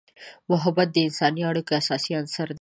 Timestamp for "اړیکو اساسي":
1.51-2.11